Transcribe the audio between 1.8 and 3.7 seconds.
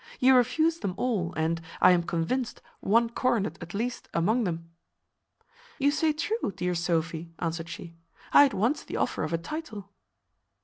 am convinced, one coronet